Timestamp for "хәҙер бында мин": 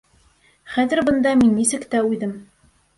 0.77-1.55